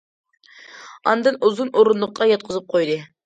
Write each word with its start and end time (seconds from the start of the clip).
ئاندىن 1.11 1.37
ئۇزۇن 1.49 1.71
ئورۇندۇققا 1.81 2.29
ياتقۇزۇپ 2.31 2.67
قويدى. 2.75 2.97